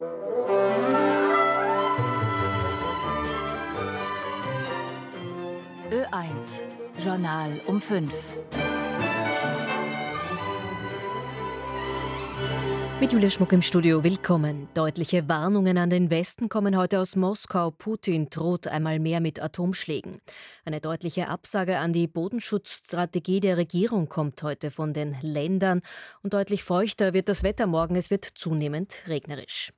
[0.00, 0.06] Ö1
[6.98, 8.12] Journal um 5.
[13.00, 14.68] Mit Julia Schmuck im Studio, willkommen.
[14.74, 17.70] Deutliche Warnungen an den Westen kommen heute aus Moskau.
[17.70, 20.18] Putin droht einmal mehr mit Atomschlägen.
[20.64, 25.82] Eine deutliche Absage an die Bodenschutzstrategie der Regierung kommt heute von den Ländern.
[26.24, 27.94] Und deutlich feuchter wird das Wetter morgen.
[27.94, 29.72] Es wird zunehmend regnerisch.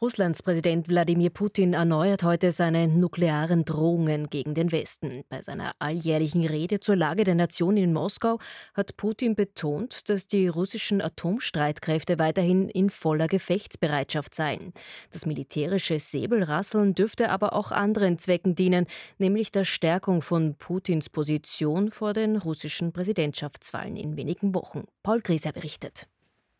[0.00, 5.24] Russlands Präsident Wladimir Putin erneuert heute seine nuklearen Drohungen gegen den Westen.
[5.28, 8.38] Bei seiner alljährlichen Rede zur Lage der Nation in Moskau
[8.74, 14.72] hat Putin betont, dass die russischen Atomstreitkräfte weiterhin in voller Gefechtsbereitschaft seien.
[15.10, 18.86] Das militärische Säbelrasseln dürfte aber auch anderen Zwecken dienen,
[19.18, 24.84] nämlich der Stärkung von Putins Position vor den russischen Präsidentschaftswahlen in wenigen Wochen.
[25.02, 26.06] Paul Grieser berichtet.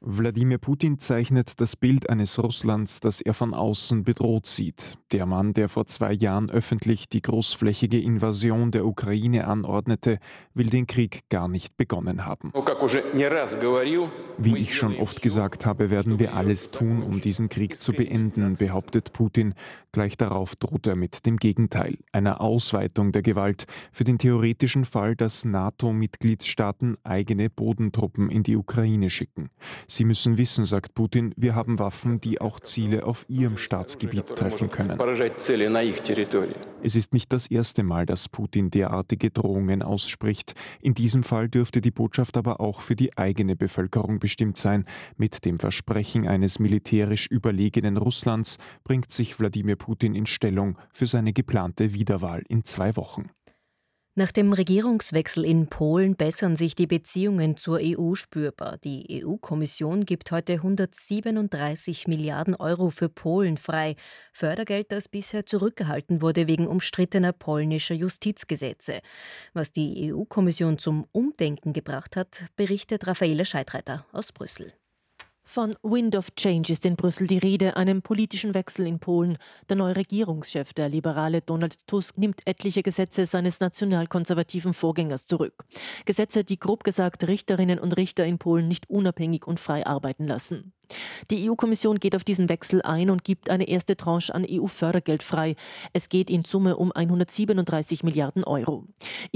[0.00, 4.96] Wladimir Putin zeichnet das Bild eines Russlands, das er von außen bedroht sieht.
[5.10, 10.20] Der Mann, der vor zwei Jahren öffentlich die großflächige Invasion der Ukraine anordnete,
[10.55, 12.52] will den Krieg gar nicht begonnen haben.
[14.38, 18.55] Wie ich schon oft gesagt habe, werden wir alles tun, um diesen Krieg zu beenden,
[18.55, 19.55] behauptet Putin.
[19.90, 25.16] Gleich darauf droht er mit dem Gegenteil, einer Ausweitung der Gewalt für den theoretischen Fall,
[25.16, 29.50] dass NATO-Mitgliedstaaten eigene Bodentruppen in die Ukraine schicken.
[29.91, 34.69] Sie müssen wissen, sagt Putin, wir haben Waffen, die auch Ziele auf ihrem Staatsgebiet treffen
[34.69, 34.98] können.
[36.83, 40.55] Es ist nicht das erste Mal, dass Putin derartige Drohungen ausspricht.
[40.83, 44.84] In diesem Fall dürfte die Botschaft aber auch für die eigene Bevölkerung bestimmt sein.
[45.17, 51.33] Mit dem Versprechen eines militärisch überlegenen Russlands bringt sich Wladimir Putin in Stellung für seine
[51.33, 53.30] geplante Wiederwahl in zwei Wochen.
[54.19, 58.77] Nach dem Regierungswechsel in Polen bessern sich die Beziehungen zur EU spürbar.
[58.78, 63.94] Die EU-Kommission gibt heute 137 Milliarden Euro für Polen frei.
[64.33, 68.98] Fördergeld, das bisher zurückgehalten wurde wegen umstrittener polnischer Justizgesetze.
[69.52, 74.73] Was die EU-Kommission zum Umdenken gebracht hat, berichtet Raffaele Scheidreiter aus Brüssel.
[75.51, 79.39] Von Wind of Change ist in Brüssel die Rede, einem politischen Wechsel in Polen.
[79.70, 85.64] Der neue Regierungschef, der liberale Donald Tusk, nimmt etliche Gesetze seines nationalkonservativen Vorgängers zurück.
[86.05, 90.75] Gesetze, die grob gesagt Richterinnen und Richter in Polen nicht unabhängig und frei arbeiten lassen.
[91.30, 95.56] Die EU-Kommission geht auf diesen Wechsel ein und gibt eine erste Tranche an EU-Fördergeld frei.
[95.92, 98.84] Es geht in Summe um 137 Milliarden Euro.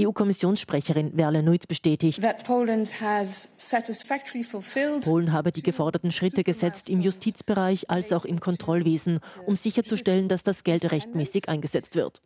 [0.01, 2.21] EU-Kommissionssprecherin Verle Nuitz bestätigt,
[5.05, 10.43] Polen habe die geforderten Schritte gesetzt im Justizbereich als auch im Kontrollwesen, um sicherzustellen, dass
[10.43, 12.21] das Geld rechtmäßig eingesetzt wird.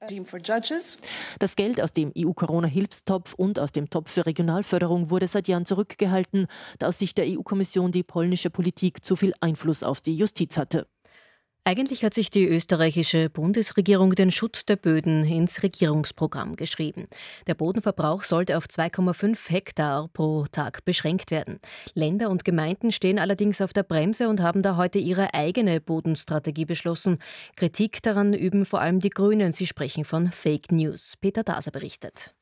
[1.40, 6.48] Das Geld aus dem EU-Corona-Hilfstopf und aus dem Topf für Regionalförderung wurde seit Jahren zurückgehalten,
[6.80, 10.88] da aus Sicht der EU-Kommission die polnische Politik zu viel Einfluss auf die Justiz hatte.
[11.68, 17.10] Eigentlich hat sich die österreichische Bundesregierung den Schutz der Böden ins Regierungsprogramm geschrieben.
[17.46, 21.60] Der Bodenverbrauch sollte auf 2,5 Hektar pro Tag beschränkt werden.
[21.94, 26.64] Länder und Gemeinden stehen allerdings auf der Bremse und haben da heute ihre eigene Bodenstrategie
[26.64, 27.18] beschlossen.
[27.58, 29.52] Kritik daran üben vor allem die Grünen.
[29.52, 31.16] Sie sprechen von Fake News.
[31.20, 32.37] Peter Daser berichtet.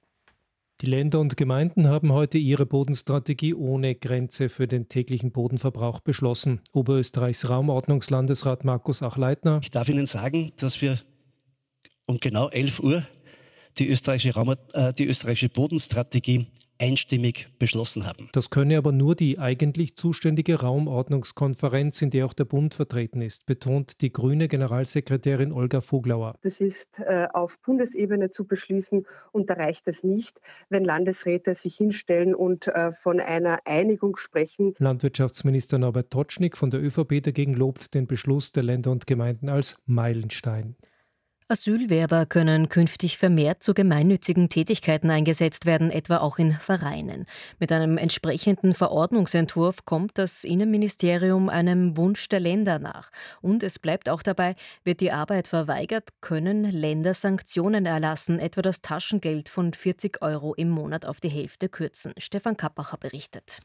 [0.81, 6.59] Die Länder und Gemeinden haben heute ihre Bodenstrategie ohne Grenze für den täglichen Bodenverbrauch beschlossen.
[6.73, 9.59] Oberösterreichs Raumordnungslandesrat Markus Achleitner.
[9.63, 10.99] Ich darf Ihnen sagen, dass wir
[12.05, 13.07] um genau 11 Uhr
[13.77, 16.47] die österreichische, Raum, äh, die österreichische Bodenstrategie
[16.79, 18.29] einstimmig beschlossen haben.
[18.33, 23.45] Das könne aber nur die eigentlich zuständige Raumordnungskonferenz, in der auch der Bund vertreten ist,
[23.45, 26.35] betont die grüne Generalsekretärin Olga Voglauer.
[26.41, 31.75] Das ist äh, auf Bundesebene zu beschließen und da reicht es nicht, wenn Landesräte sich
[31.75, 34.73] hinstellen und äh, von einer Einigung sprechen.
[34.79, 39.83] Landwirtschaftsminister Norbert Totschnig von der ÖVP dagegen lobt den Beschluss der Länder und Gemeinden als
[39.85, 40.75] Meilenstein.
[41.47, 47.25] Asylwerber können künftig vermehrt zu gemeinnützigen Tätigkeiten eingesetzt werden, etwa auch in Vereinen.
[47.59, 53.11] Mit einem entsprechenden Verordnungsentwurf kommt das Innenministerium einem Wunsch der Länder nach.
[53.43, 58.81] Und es bleibt auch dabei, wird die Arbeit verweigert, können Länder Sanktionen erlassen, etwa das
[58.81, 62.13] Taschengeld von 40 Euro im Monat auf die Hälfte kürzen.
[62.17, 63.59] Stefan Kappacher berichtet.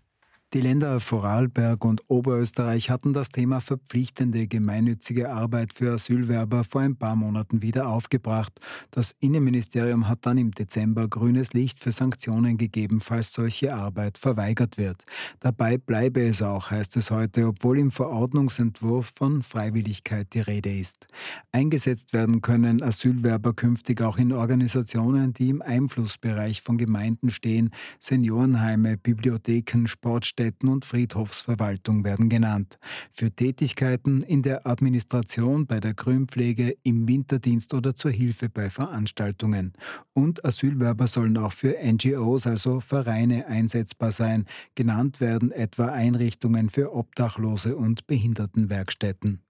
[0.53, 6.97] Die Länder Vorarlberg und Oberösterreich hatten das Thema verpflichtende gemeinnützige Arbeit für Asylwerber vor ein
[6.97, 8.61] paar Monaten wieder aufgebracht.
[8.91, 14.77] Das Innenministerium hat dann im Dezember grünes Licht für Sanktionen gegeben, falls solche Arbeit verweigert
[14.77, 15.05] wird.
[15.39, 21.07] Dabei bleibe es auch, heißt es heute, obwohl im Verordnungsentwurf von Freiwilligkeit die Rede ist.
[21.53, 27.71] Eingesetzt werden können Asylwerber künftig auch in Organisationen, die im Einflussbereich von Gemeinden stehen,
[28.01, 32.79] Seniorenheime, Bibliotheken, Sportstätten, Grabstätten und Friedhofsverwaltung werden genannt.
[33.13, 39.75] Für Tätigkeiten in der Administration, bei der Grünpflege, im Winterdienst oder zur Hilfe bei Veranstaltungen.
[40.15, 44.47] Und Asylwerber sollen auch für NGOs, also Vereine, einsetzbar sein.
[44.75, 49.43] Genannt werden etwa Einrichtungen für Obdachlose und Behindertenwerkstätten.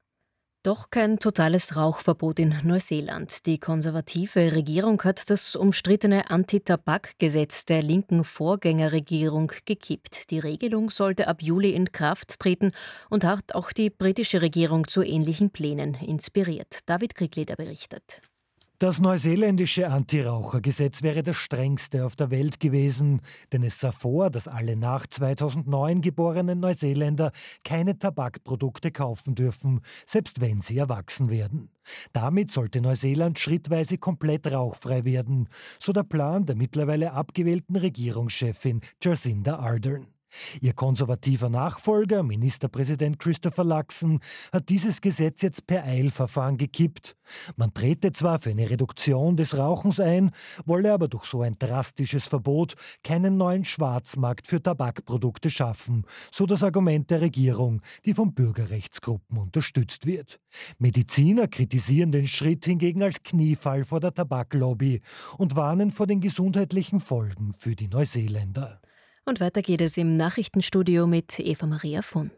[0.62, 3.46] Doch kein totales Rauchverbot in Neuseeland.
[3.46, 10.30] Die konservative Regierung hat das umstrittene Anti-Tabak-Gesetz der linken Vorgängerregierung gekippt.
[10.30, 12.72] Die Regelung sollte ab Juli in Kraft treten
[13.08, 16.80] und hat auch die britische Regierung zu ähnlichen Plänen inspiriert.
[16.84, 18.20] David Kriegleder berichtet.
[18.80, 23.20] Das neuseeländische Anti-Raucher-Gesetz wäre das strengste auf der Welt gewesen,
[23.52, 27.30] denn es sah vor, dass alle nach 2009 geborenen Neuseeländer
[27.62, 31.68] keine Tabakprodukte kaufen dürfen, selbst wenn sie erwachsen werden.
[32.14, 39.58] Damit sollte Neuseeland schrittweise komplett rauchfrei werden, so der Plan der mittlerweile abgewählten Regierungschefin Jacinda
[39.58, 40.06] Ardern.
[40.60, 44.20] Ihr konservativer Nachfolger, Ministerpräsident Christopher Luxon,
[44.52, 47.16] hat dieses Gesetz jetzt per Eilverfahren gekippt.
[47.56, 50.30] Man trete zwar für eine Reduktion des Rauchens ein,
[50.64, 56.62] wolle aber durch so ein drastisches Verbot keinen neuen Schwarzmarkt für Tabakprodukte schaffen, so das
[56.62, 60.40] Argument der Regierung, die von Bürgerrechtsgruppen unterstützt wird.
[60.78, 65.00] Mediziner kritisieren den Schritt hingegen als Kniefall vor der Tabaklobby
[65.38, 68.80] und warnen vor den gesundheitlichen Folgen für die Neuseeländer.
[69.24, 72.30] Und weiter geht es im Nachrichtenstudio mit Eva Maria von.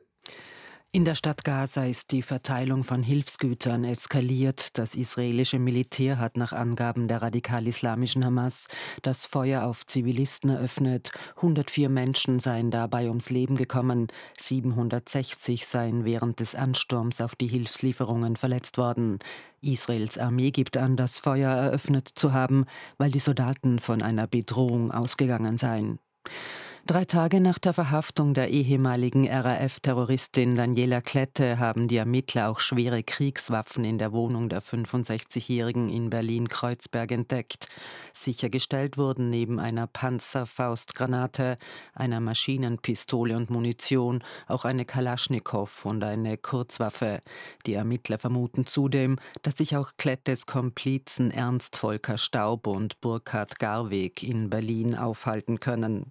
[0.94, 4.76] In der Stadt Gaza ist die Verteilung von Hilfsgütern eskaliert.
[4.76, 8.68] Das israelische Militär hat nach Angaben der radikal-islamischen Hamas
[9.00, 11.10] das Feuer auf Zivilisten eröffnet.
[11.36, 14.08] 104 Menschen seien dabei ums Leben gekommen.
[14.36, 19.18] 760 seien während des Ansturms auf die Hilfslieferungen verletzt worden.
[19.62, 22.66] Israels Armee gibt an, das Feuer eröffnet zu haben,
[22.98, 26.00] weil die Soldaten von einer Bedrohung ausgegangen seien.
[26.84, 33.04] Drei Tage nach der Verhaftung der ehemaligen RAF-Terroristin Daniela Klette haben die Ermittler auch schwere
[33.04, 37.68] Kriegswaffen in der Wohnung der 65-Jährigen in Berlin-Kreuzberg entdeckt.
[38.12, 41.56] Sichergestellt wurden neben einer Panzerfaustgranate,
[41.94, 47.20] einer Maschinenpistole und Munition auch eine Kalaschnikow und eine Kurzwaffe.
[47.64, 54.24] Die Ermittler vermuten zudem, dass sich auch Klettes Komplizen Ernst Volker Staub und Burkhard Garweg
[54.24, 56.10] in Berlin aufhalten können.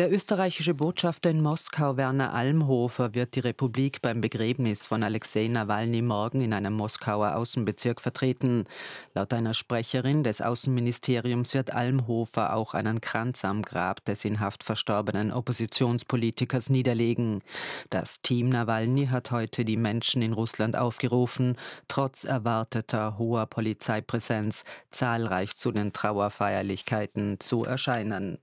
[0.00, 6.00] Der österreichische Botschafter in Moskau, Werner Almhofer, wird die Republik beim Begräbnis von Alexei Nawalny
[6.00, 8.64] morgen in einem Moskauer Außenbezirk vertreten.
[9.12, 14.64] Laut einer Sprecherin des Außenministeriums wird Almhofer auch einen Kranz am Grab des in Haft
[14.64, 17.42] verstorbenen Oppositionspolitikers niederlegen.
[17.90, 21.58] Das Team Nawalny hat heute die Menschen in Russland aufgerufen,
[21.88, 28.38] trotz erwarteter hoher Polizeipräsenz zahlreich zu den Trauerfeierlichkeiten zu erscheinen.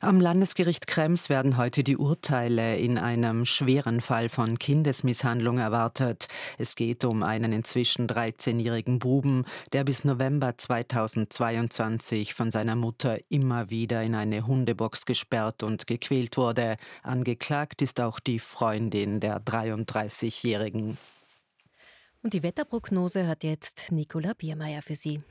[0.00, 6.28] Am Landesgericht Krems werden heute die Urteile in einem schweren Fall von Kindesmisshandlung erwartet.
[6.58, 13.70] Es geht um einen inzwischen 13-jährigen Buben, der bis November 2022 von seiner Mutter immer
[13.70, 16.76] wieder in eine Hundebox gesperrt und gequält wurde.
[17.02, 20.98] Angeklagt ist auch die Freundin der 33-jährigen.
[22.22, 25.22] Und die Wetterprognose hat jetzt Nicola Biermeier für Sie.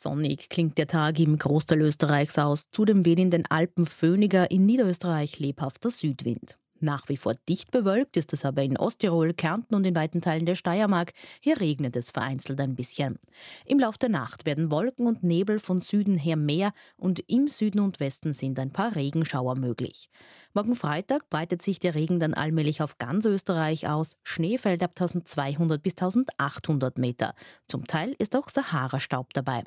[0.00, 2.70] Sonnig klingt der Tag im Großteil Österreichs aus.
[2.70, 6.56] Zudem weht in den Alpen Föhniger, in Niederösterreich lebhafter Südwind.
[6.82, 10.46] Nach wie vor dicht bewölkt ist es aber in Osttirol, Kärnten und in weiten Teilen
[10.46, 11.12] der Steiermark.
[11.40, 13.20] Hier regnet es vereinzelt ein bisschen.
[13.64, 17.78] Im Lauf der Nacht werden Wolken und Nebel von Süden her mehr und im Süden
[17.78, 20.10] und Westen sind ein paar Regenschauer möglich.
[20.54, 24.18] Morgen Freitag breitet sich der Regen dann allmählich auf ganz Österreich aus.
[24.22, 27.34] Schnee fällt ab 1200 bis 1800 Meter.
[27.66, 29.62] Zum Teil ist auch Sahara-Staub dabei.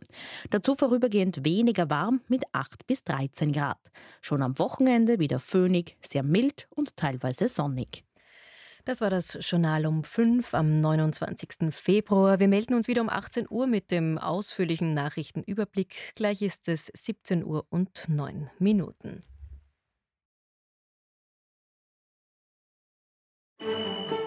[0.51, 3.79] Dazu vorübergehend weniger warm mit 8 bis 13 Grad.
[4.21, 8.03] Schon am Wochenende wieder föhnig, sehr mild und teilweise sonnig.
[8.85, 11.71] Das war das Journal um 5 am 29.
[11.71, 12.39] Februar.
[12.39, 16.13] Wir melden uns wieder um 18 Uhr mit dem ausführlichen Nachrichtenüberblick.
[16.15, 19.23] Gleich ist es 17 Uhr und 9 Minuten.